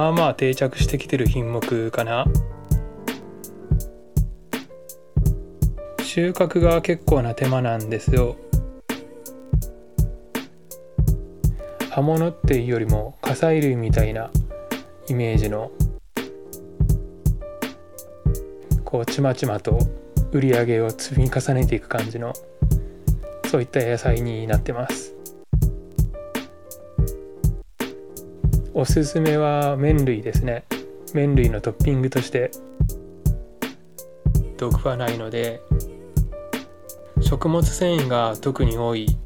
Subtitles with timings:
[0.00, 2.24] まあまあ定着してきてる品目かな。
[6.02, 8.36] 収穫が結構な手間なんですよ。
[11.90, 14.30] 葉物っていうよりも火砕類みたいな
[15.06, 15.70] イメージの
[18.86, 19.78] こうちまちまと
[20.32, 22.32] 売り上げを積み重ねていく感じの
[23.50, 25.19] そういった野菜になってます。
[28.80, 30.64] おすすめは麺類ですね。
[31.12, 32.50] 麺類のトッピングとして。
[34.56, 35.60] 毒はないので。
[37.20, 39.18] 食物繊維が特に多い。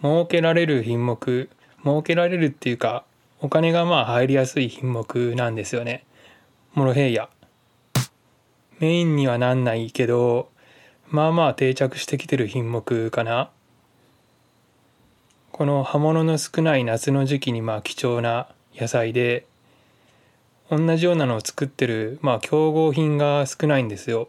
[0.00, 1.50] 設けられる品目。
[1.84, 3.04] 設けられるっていうか
[3.42, 6.06] お金がまあ入りやすい品目なんですよね。
[6.72, 7.28] モロヘイヤ。
[8.80, 10.50] メインにはなんないけど
[11.08, 13.50] まあまあ定着してきてる品目かな。
[15.52, 19.44] この葉物の少ない夏の時期にまあ貴重な野菜で
[20.70, 24.28] 同じようなのを作ってるまあ競合品が少ないんですよ。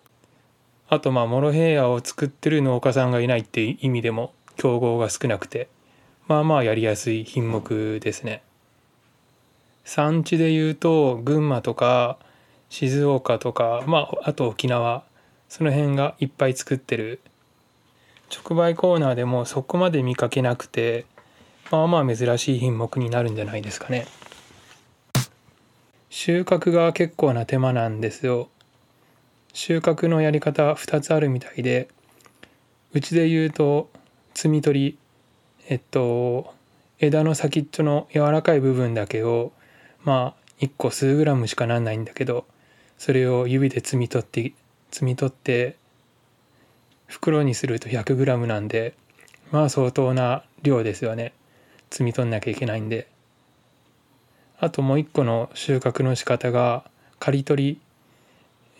[0.88, 5.68] あとまあモロヘイヤを作ってる農家さんがいないって意味でも競合が少なくて
[6.28, 8.42] まあまあやりやすい品目ですね。
[9.84, 12.18] 産地でいうと群馬とか
[12.70, 15.04] 静岡とかまああと沖縄
[15.48, 17.20] その辺がいっぱい作ってる。
[18.32, 21.06] 直売コーナーでもそこまで見かけなくて
[21.72, 24.06] まあまあ珍しい品目になるんじゃないですかね。
[26.12, 28.50] 収穫が結構な手間なんですよ。
[29.54, 31.90] 収穫のやり方2つあるみたいで
[32.94, 33.90] うちで言うと
[34.34, 34.98] 摘み取り
[35.68, 36.54] えっと
[37.00, 39.52] 枝の先っちょの柔らかい部分だけを
[40.04, 42.46] まあ1個数グラムしかなんないんだけど
[43.00, 44.54] それを指で摘み取って
[44.92, 45.78] 摘み取って
[47.08, 48.94] 袋にすると100グラムなんで
[49.52, 51.34] まあ相当な量ですよね。
[51.90, 53.08] 摘み取んなきゃいけないんで。
[54.60, 56.84] あともう一個の収穫の仕方が
[57.18, 57.82] 刈り取り。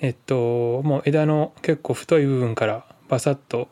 [0.02, 3.68] えっともう枝の結構太い部分からバサッと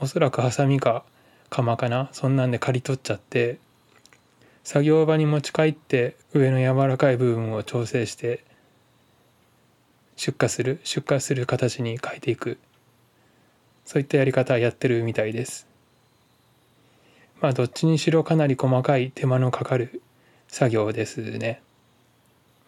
[0.00, 1.04] おそらくハサミか
[1.50, 2.08] 釜かな？
[2.12, 3.58] そんなんで刈り取っちゃって
[4.62, 8.44] 作業場に持ち帰って上の柔らかい部分を調整して
[10.18, 12.58] 出荷する出荷する形に変えていく。
[13.86, 15.68] そういったやり方やってるみたいです。
[17.40, 20.02] まあどっちにしろかなり細かい手間のかかる
[20.48, 21.62] 作業ですね。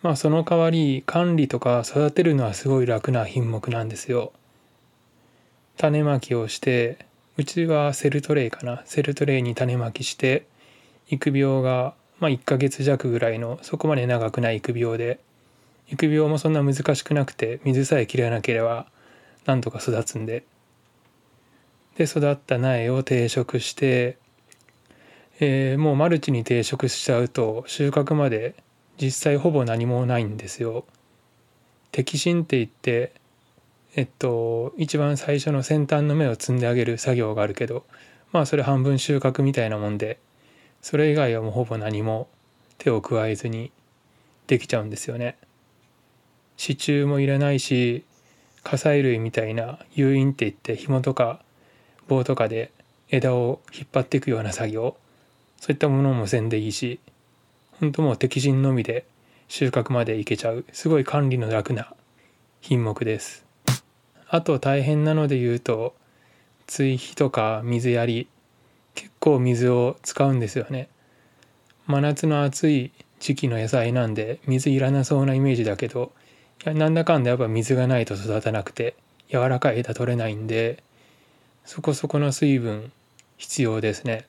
[0.01, 4.33] まあその代わり管理とか育てるのはすごい楽な品目なんですよ。
[5.77, 7.05] 種まきをして
[7.37, 8.83] うちはセルトレイかな。
[8.85, 10.47] セルトレイに種まきして
[11.09, 15.19] 育苗がまあ1ヶ月弱ぐらいのそこまで長くない育苗で
[15.91, 18.87] 育苗もそんな難しくなくて水さえ切らなければ
[19.45, 20.45] なんとか育つんで
[21.97, 24.17] で育った苗を定食して、
[25.41, 28.55] えー、もうマルチに定食しちゃうと収穫まで
[29.01, 30.85] 実際ほぼ何もないんですよ。
[31.93, 33.13] 摘心って言って
[33.97, 37.85] えっと一番最初の先端の芽を摘んであげる作業があるけど
[38.31, 40.21] まあそれ半分収穫みたいなもんで
[40.83, 42.29] それ以外はもうほぼ何も
[42.79, 43.73] 手を加えずに
[44.47, 45.37] できちゃうんですよね。
[46.61, 48.05] 支柱もいらないし
[48.63, 51.41] 火砕類みたいな誘引って言って紐とか
[52.07, 52.71] 棒とかで
[53.09, 54.95] 枝を引っ張っていくような作業。
[55.59, 57.01] そういったものもせんでいいし
[57.81, 59.07] 本当もう摘心のみで
[59.49, 60.67] 収穫までいけちゃう。
[60.73, 61.95] すごい管理の楽な
[62.61, 63.47] 品目です。
[64.29, 65.95] あと大変なので言うと
[66.67, 68.29] 追肥とか水やり
[68.95, 70.91] 結構水を使うんですよね。
[71.87, 76.13] 真夏の暑い時期の野菜なんで水いらなそうなイメージだけど
[76.65, 78.95] やなんだかんだやっぱ水がないと育たなくて
[79.31, 80.83] 柔らかい枝取れないんで
[81.65, 82.93] そこそこの水分
[83.37, 84.27] 必要ですね。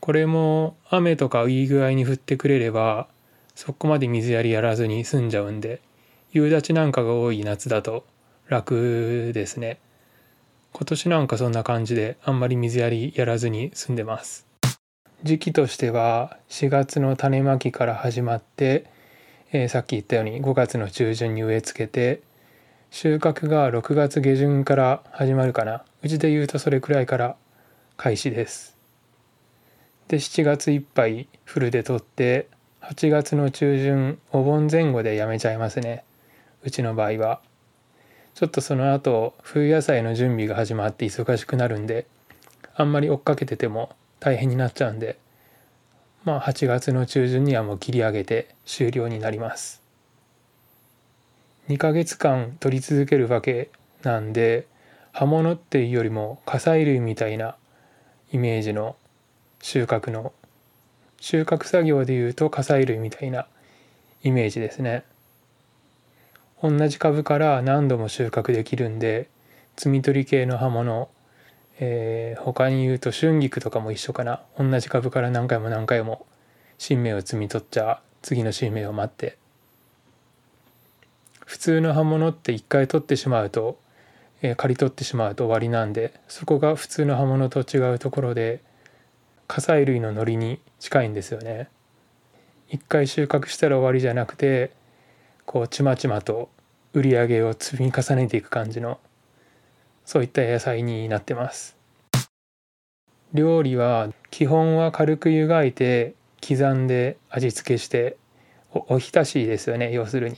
[0.00, 3.08] これも雨とかいい具合に降ってくれれば
[3.54, 5.80] そこまで水やりやらずに済んじゃうんで
[6.32, 8.04] 夕立なんかが多い夏だと
[8.48, 9.78] 楽ですね。
[10.72, 14.46] 今年なんかそんな感じであんまり水やりやらずに済んでます。
[15.22, 18.86] 時期としては4月の種まきから始まって、
[19.54, 22.22] えー、さっき言ったように5月の中旬に植え付けて
[22.90, 25.84] 収穫が6月下旬から始まるかな。
[26.02, 27.36] うちで言うとそれくらいから
[27.96, 28.76] 開始です。
[30.08, 32.48] で7月いっぱいフルで取って
[32.80, 36.04] 8月の中旬お盆前後でやめちゃいますね。
[36.62, 37.40] うちの場合は。
[38.34, 42.06] ちょっとその後冬野菜の準備が始まって忙しくなるんで
[42.74, 45.18] あんまり追っかけてても大変になっちゃうんで
[46.24, 49.82] まあ8月の中旬にはもう切り上げて終了になります。
[51.68, 53.70] 2ヶ月間取り続けるわけ
[54.02, 54.66] なんで
[55.12, 57.56] 葉物っていうよりも火砕類みたいな
[58.32, 58.96] イメージの
[59.60, 60.32] 収穫の
[61.20, 63.46] 収穫作業でいうと火砕類みたいな
[64.22, 65.04] イメージですね。
[66.62, 69.28] 同じ株から何度も収穫できるんで
[69.76, 71.08] 摘み取り系の葉物、
[71.80, 76.26] えー、他に言うと春菊とかも一緒かな同じ株から何回も何回も
[76.78, 79.38] 新芽を摘み取っちゃ次の新芽を待って
[81.44, 83.78] 普通の葉物って一回取ってしまうと、
[84.42, 88.60] えー、刈り取ってしまうと終わりなんでそこが普通の葉物と違うところで
[89.48, 91.68] 火砕類の海苔に近いんですよね。
[92.68, 94.72] 一回収穫したら終わりじゃなくて
[95.44, 96.48] こうちまちまと
[96.94, 98.98] 売り上げを積み重ねていく感じの
[100.04, 101.76] そういった野菜になってます。
[103.32, 106.14] 料理は基本は軽く湯がいて
[106.46, 108.16] 刻んで味付けして
[108.72, 110.36] おひたしですよね要するに。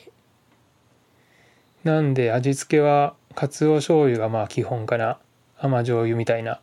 [1.82, 5.18] なんで味付けはかつお醤油がまあ基本かな。
[5.58, 6.60] 甘醤油みたいな。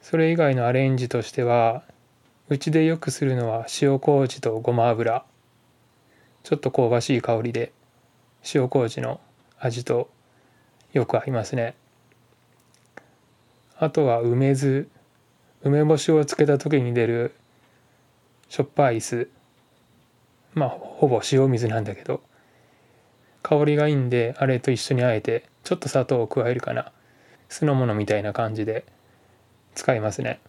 [0.00, 1.82] それ以外のアレンジとしては
[2.48, 5.24] うちでよくするのは塩麹とごま油。
[6.42, 7.72] ちょっと香ばしい香りで
[8.54, 9.20] 塩麹の
[9.58, 10.10] 味と
[10.94, 11.74] よく合いますね。
[13.76, 14.88] あとは梅酢。
[15.62, 17.34] 梅干しをつけた時に出る
[18.48, 19.28] しょっぱい酢。
[20.54, 22.22] まあほぼ塩水なんだけど。
[23.42, 26.92] 香りがいいんであれと一緒にあえてちょっと砂糖を加えるかな。
[27.48, 28.84] 酢の物みたいな感じで
[29.74, 30.40] 使いますね。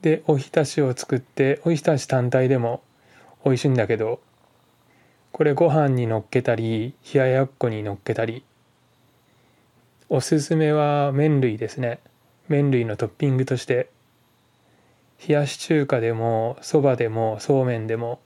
[0.00, 2.82] でおひたしを作っておひたし単体でも
[3.44, 4.20] 美味しいんだけど
[5.32, 8.42] これご飯にのっけたり冷ややっこにのっけたり。
[10.08, 12.00] おすすめは麺類ですね。
[12.48, 13.90] 麺類のトッピングとして。
[15.26, 18.20] 冷やし中華でもそばでもそうめんでも。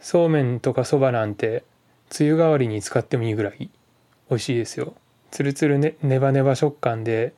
[0.00, 1.64] そうめんとかそばなんて
[2.08, 3.70] つゆ代わりに使ってもいいぐらい。
[4.30, 4.94] 美味しいですよ。
[5.30, 7.34] つるつるねネバネバ食感で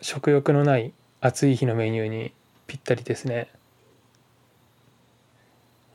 [0.00, 2.32] 食欲のない暑い日のメニューに
[2.66, 3.48] ぴったりですね。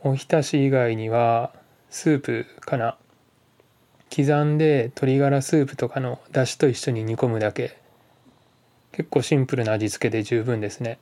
[0.02, 1.52] おひたし以外には
[1.90, 2.96] スープかな。
[4.14, 7.78] 刻んで鶏ガラスープとかの出汁と一緒に煮込むだけ。
[8.92, 11.00] 結構シンプルな味付けで十分ですね。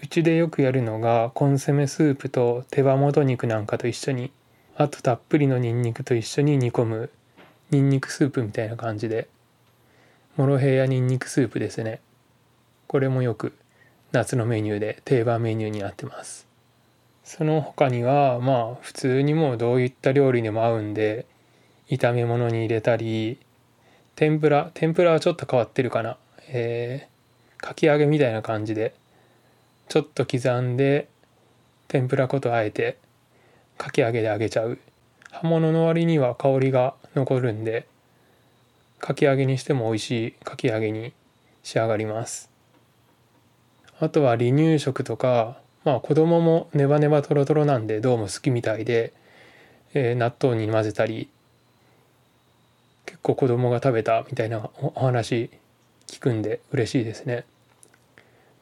[0.00, 4.32] うちでよくやるのがコンソメスープと手羽元肉なんかと一緒に
[4.76, 7.10] あとたっぷりのニンニクと一緒に煮込む
[7.70, 9.28] ニンニクスープみたいな感じで。
[10.36, 12.00] モロヘイヤニンニクスープですね。
[12.86, 13.52] これもよく
[14.12, 16.53] 夏のメニューで定番メニューになってます。
[17.24, 21.26] その他にはまあ普通にもうどういった料理にも合うんで
[21.88, 23.38] 炒め物に入れたり
[24.14, 26.18] 天ぷら天ぷらはちょっと変わってるかな。
[26.48, 28.94] えー、かき揚げみたいな感じで
[29.88, 31.08] ちょっと刻んで
[31.88, 32.98] 天ぷら粉とあえて
[33.78, 34.78] かき揚げで揚げちゃう。
[35.30, 37.86] 葉物の割には香りが残るんで
[39.00, 41.12] かき揚げにしても美味しいかき揚げに
[41.62, 42.50] 仕上がります。
[43.98, 49.12] あとは離乳食とかまあ子供もネバネバトロトロなんでどうも好きみたいで、
[49.92, 51.28] えー、納豆に混ぜたり
[53.04, 55.50] 結構子供が食べたみたいなお話
[56.06, 57.44] 聞くんで嬉しいですね。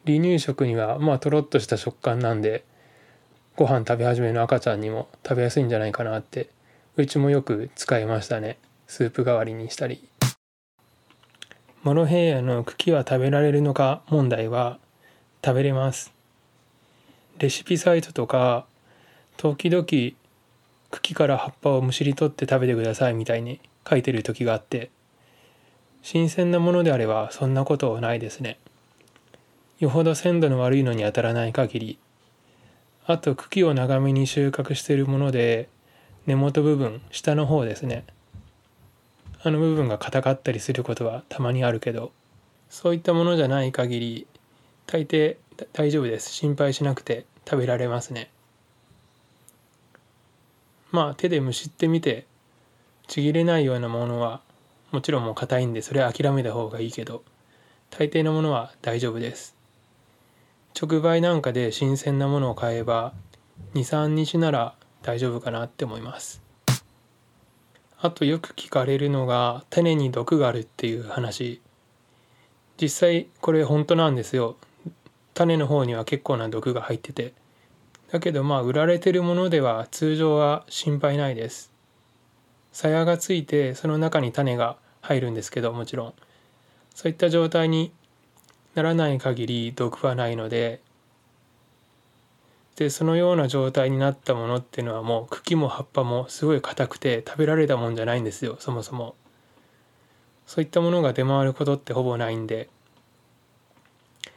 [0.05, 2.65] 離乳食にはまあとろっとした食感なんで
[3.55, 6.49] ご飯食べ始めの赤ちゃんにも食べやすいんじゃないかなって
[6.97, 8.57] うちもよく使いましたね。
[8.87, 10.07] スープ代わりにしたり。
[11.83, 14.79] モロヘイヤの茎は食べられるのか問題は
[15.43, 16.12] 食べれます。
[17.39, 18.65] レシピサイトとか
[19.37, 19.85] 時々
[20.91, 23.59] 茎から葉っぱをむしり取って食べてくださいみたいに
[23.89, 24.91] 書いてる時があって
[26.03, 28.59] 新鮮なものであればそんなことないですね。
[29.79, 31.99] よほど鮮度の悪いのに当たらない限り。
[33.05, 35.69] あと茎を長めに収穫しているもので
[36.25, 38.05] 根元部分下の方ですね。
[39.41, 42.11] あの部分が硬かったりすることはたまにあるけど
[42.69, 44.27] そういったものじゃない限り
[44.85, 45.37] 大抵
[45.73, 46.31] 大丈夫です。
[46.31, 48.29] 心配しなくて食べられますね。
[50.91, 52.25] まあ手でむしってみて
[53.07, 54.41] ちぎれないようなものは
[54.91, 57.23] もちろんもう硬いんでそれは諦めた方がいいけど
[57.89, 59.55] 大抵のものは大丈夫です。
[60.79, 63.13] 直売なんかで新鮮なものを買えば
[63.75, 66.41] 23日なら大丈夫かなって思います。
[67.99, 71.61] あとよく聞かれるのが種に毒があるっていう話。
[72.81, 74.57] 実際これ本当なんですよ。
[75.33, 77.33] 種の方には結構な毒が入ってて。
[78.11, 81.71] だけどまあ売られてるものでは通常は心配ないです。
[82.71, 86.13] 鞘がついてその中に種が入るんですけどもちろん。
[86.93, 87.91] そういった状態に
[88.75, 90.81] ならない限り毒はないので。
[92.75, 99.15] でそのような状態になったものっていうのはもう茎も葉っぱもすごい硬くて食べられたもんじゃないんですよそもそも。
[100.47, 102.69] そういったものが出回ることってほぼないんで。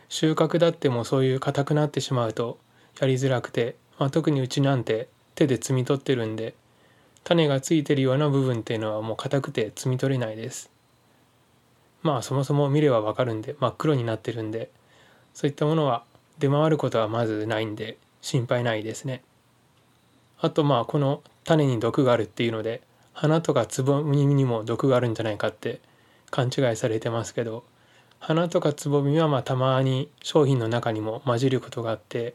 [0.09, 2.59] 収穫だってもそういう硬くなってしまうと
[3.01, 6.55] やりづらくて、まあ、特にうちなんて手で摘み取ってるんで
[7.25, 10.71] 種がついてるような部分っていうのはもう硬くて摘み取れないです。
[12.03, 14.71] まあそもそも見ればわかるんで真っ黒になってるんで
[15.35, 16.05] そういったものは
[16.39, 19.23] 出回ることはまずないんで心配ないですね。
[20.39, 22.83] あとまあこの種に毒があるっていうので
[23.13, 25.81] 花とかつぼみにも毒があるんじゃないかって
[26.31, 27.65] 勘違いされてますけど
[28.19, 32.35] 花とかつぼみはまあたまに商品の中にも混じることがあって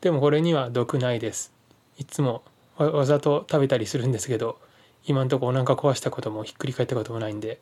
[0.00, 1.52] でもこれには毒ないです。
[1.96, 2.42] いつも
[2.76, 4.58] わざと食べたりするんですけど
[5.06, 7.60] 今んとこお腹壊したこともひっくり返ったこともないんで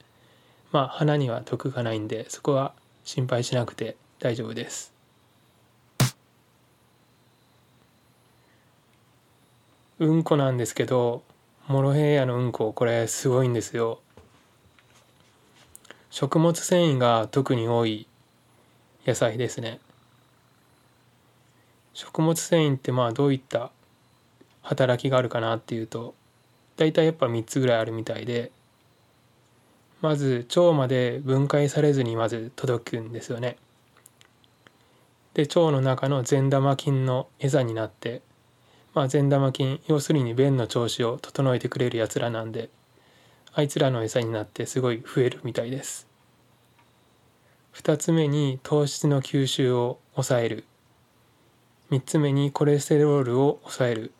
[0.72, 2.74] まあ花には毒がないんでそこは
[3.04, 4.94] 心配しなくて大丈夫です。
[9.98, 11.22] うんこなんですけど
[11.68, 14.00] モロヘイヤのうんここれすごいんですよ。
[16.10, 18.06] 食物繊維が特に多い
[19.06, 19.80] 野菜ですね
[21.94, 23.70] 食物繊維ってまあどういった
[24.62, 26.14] 働きがあるかなっていうと
[26.76, 28.50] 大体やっぱ3つぐらいあるみたいで
[30.00, 33.56] まず腸まで分解されずにまず届くんですよね。
[35.34, 38.22] で腸の中の善玉菌の餌になって、
[38.94, 42.68] まあ、善玉菌要するに便の調子を整えてくれるやつらなんで
[43.52, 46.06] あいつらの餌になってすごい増えるみたいです。
[47.74, 50.64] 2つ目に糖質の吸収を抑える。
[51.90, 54.12] 3つ目にコレステロールを抑える。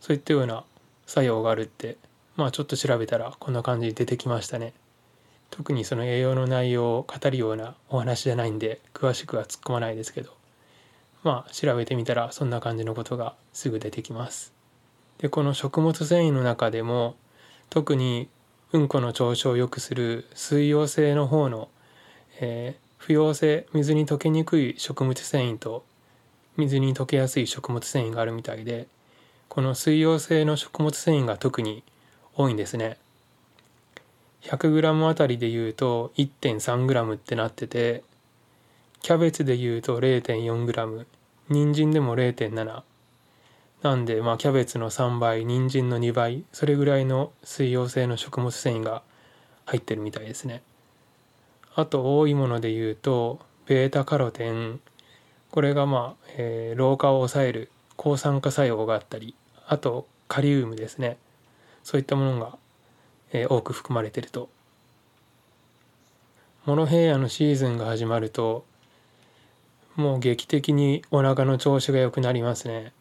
[0.00, 0.64] そういったような
[1.06, 1.96] 作用があるって。
[2.34, 4.72] まあちょっと調べたらこんな感じに出てきましたね。
[5.50, 10.32] 特にその栄養の内容を語るようなお話じゃないんで詳しくは突っ込まないですけど。
[11.22, 14.52] まあ調べてみたらそんな感じのことがすぐ出てきます。
[15.18, 17.16] でこの食物繊維の中でも
[17.70, 18.28] 特に
[18.72, 21.68] うんこの調子を良くする水溶性の方の、
[22.40, 25.84] えー、不溶性水に溶けにくい食物繊維と
[26.56, 28.88] 水に溶けやすい食物繊維があるみたいで
[29.48, 31.82] この水溶性の食物繊維が特に
[32.34, 32.98] 多いんですね。
[34.42, 38.04] 100g あたりでいうと 1.3g ってなってて
[39.00, 41.06] キャベツでいうと 0.4g
[41.48, 42.82] 人参でも0.7
[43.82, 49.02] なんでまあキャベツの3倍人参の2倍それぐらいの水溶性の食物繊維が
[49.66, 50.62] 入ってるみたいですね。
[51.74, 54.80] あと多いものでいうとベータカロテン。
[55.50, 59.34] これがまあ、えー、老化を抑える抗酸化作用があったり
[59.66, 61.18] あとカリウムですね。
[61.82, 62.58] そういったものが、
[63.32, 64.48] えー、多く含まれてると。
[66.64, 68.64] モロヘイヤのシーズンが始まると
[69.94, 72.92] もう劇的にお腹の調子が良くなりますね。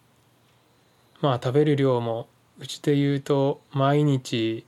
[1.22, 2.28] まあ食べる量も
[2.60, 4.66] うちで言うと毎日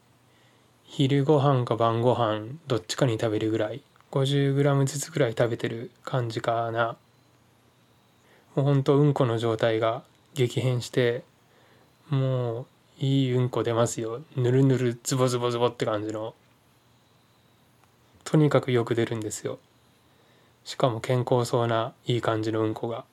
[0.86, 3.82] 昼ご飯か晩ご飯どっちかに食べるぐらい。
[4.12, 6.96] 50g ずつぐらい食べてる感じかな。
[8.56, 11.24] もうほんとうんこの状態が激変して
[12.10, 12.66] もう
[13.00, 14.22] いいうんこ出ますよ。
[14.36, 16.34] ぬるぬるズボズボズボって感じの。
[18.24, 19.60] とにかくよく出るんですよ。
[20.64, 23.06] しかも健康そうないい感じのうんこが。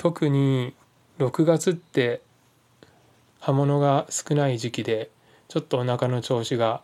[0.00, 0.72] 特に
[1.18, 2.22] 6月って
[3.38, 5.10] 葉物が少ない時期で
[5.48, 6.80] ちょっとお腹の調子が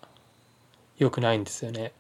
[0.99, 1.93] 良くないんですよね。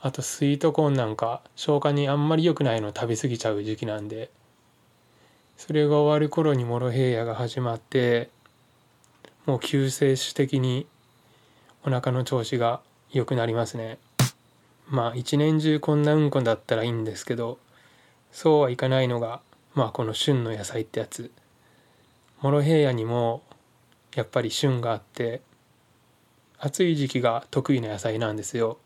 [0.00, 4.30] あとスイートコーンなんか消化にあんまり良くないの食べ過ぎちゃう時期なんで
[5.58, 8.30] それが終わる頃にモロヘイヤが始まって
[9.44, 10.86] もう救世主的に
[11.84, 12.80] お腹の調子が
[13.12, 13.98] 良くなりますね。
[14.88, 17.58] まあ一年中こんなうんこだったらいいんですけど
[18.32, 19.42] そうはいかないのが
[19.78, 21.30] まあこの旬の野菜ってやつ。
[22.40, 23.42] モロヘイヤにも
[24.16, 25.40] やっぱり旬があって
[26.58, 28.78] 暑い時期が得意な野菜なんですよ。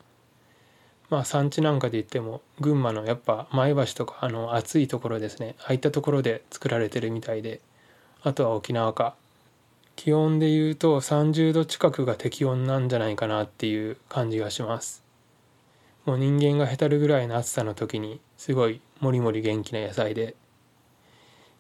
[1.09, 5.55] まあ産地なんかで言っても群馬のやっぱ前橋とかあの暑いところですね。
[5.61, 7.63] ああいったところで作られてるみたいで。
[8.23, 9.15] あとは沖縄か。
[9.97, 15.03] 気温で言うと30度近くが適温なんじゃないかなっていう感じがします。
[16.05, 20.37] もう人間がへたるぐらいの暑さの時にすごいもりもり元気な野菜で。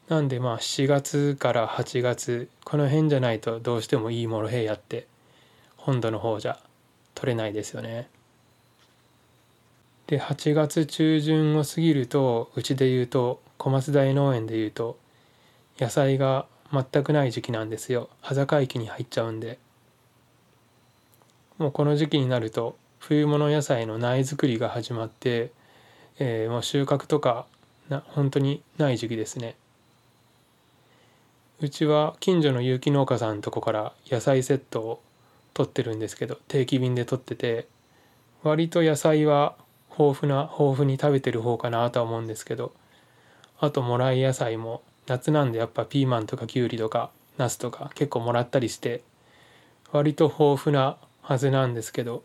[0.08, 5.06] なんでまあ7月から8月この辺じゃないとどうしてもいいモロヘイヤって
[5.76, 6.58] 本土の方じゃ
[7.14, 8.08] 取れないですよね。
[10.06, 14.98] で8月中旬を過ぎるとうちで言うと小松台農園で言うと
[15.78, 18.10] 野菜が全くない時期なんですよ。
[18.20, 19.58] 端境期に入っちゃうんで。
[21.58, 25.52] もうこの時期になると冬物野菜の苗作りが始まって、
[26.18, 27.46] えー、もう収穫とか
[27.88, 29.56] な本当にない時期ですね。
[31.62, 35.02] うちは近所の有機農家さんとこから野菜セットを
[35.54, 37.68] 取ってるんですけど定期便で取ってて
[38.42, 39.54] 割と野菜は
[39.96, 42.72] 豊富な豊富に食べてる方かなとは思うんですけど
[43.60, 49.04] あともらい野菜も夏なんでやっぱピーマンとかきゅうりとかナスとか結構もらったりして
[49.92, 52.24] 割と豊富なはずなんですけど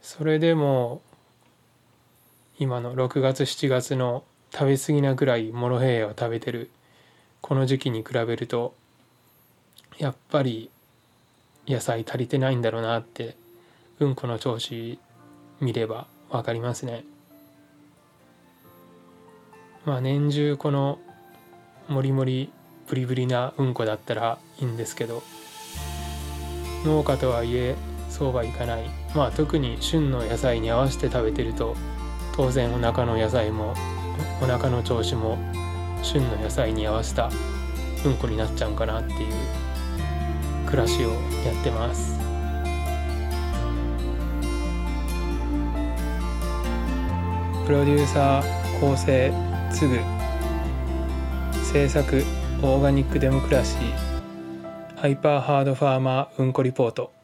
[0.00, 1.02] それでも
[2.60, 4.22] 今の6月7月の
[4.52, 6.70] 食べ過ぎなぐらいモロヘイヤを食べてる
[7.42, 8.74] この時期に比べると
[9.98, 10.70] やっぱり
[11.68, 13.36] 野菜足りてないんだろうなって
[14.00, 14.98] うんこの調子
[15.60, 17.04] 見れば分かりますね。
[19.84, 20.98] まあ年中この
[21.88, 22.50] もりもり
[22.88, 25.22] ブリブリなうんこだったらいいんですけど
[26.84, 27.74] 農家とはいえ
[28.08, 28.84] そうはいかない
[29.14, 31.76] まあ特に旬の野菜に合わせて食べてると
[32.36, 33.74] 当然お腹の野菜も
[34.40, 35.38] お腹の調子も
[36.02, 37.30] 旬の野菜に合わせた
[38.04, 39.32] うんこになっちゃうんかなっていう
[40.66, 42.18] 暮らしをやってます。
[47.64, 49.32] プロデューサー構成
[49.70, 50.00] つぐ
[51.64, 52.24] 制作
[52.60, 57.21] オーガニックデモクラシーハイパーハードファーマーうんこリポート。